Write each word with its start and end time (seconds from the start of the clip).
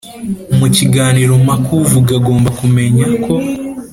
Mu 0.59 0.67
kiganiro 0.75 1.33
mpaka 1.45 1.69
uvuga 1.83 2.11
agomba 2.19 2.49
kumenya 2.59 3.05
ko 3.23 3.33